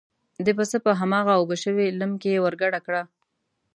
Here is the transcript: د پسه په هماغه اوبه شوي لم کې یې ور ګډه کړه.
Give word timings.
د 0.45 0.47
پسه 0.57 0.77
په 0.85 0.91
هماغه 0.99 1.31
اوبه 1.39 1.55
شوي 1.63 1.87
لم 2.01 2.11
کې 2.21 2.29
یې 2.33 2.39
ور 2.41 2.55
ګډه 2.61 2.79
کړه. 2.85 3.03